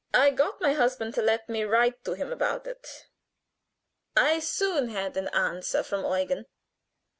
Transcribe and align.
I 0.15 0.31
got 0.31 0.59
my 0.59 0.73
husband 0.73 1.13
to 1.13 1.21
let 1.21 1.47
me 1.47 1.61
write 1.63 1.99
about 2.07 2.65
it. 2.65 3.05
I 4.17 4.39
soon 4.39 4.87
had 4.89 5.15
an 5.15 5.27
answer 5.27 5.83
from 5.83 6.05
Eugen. 6.11 6.47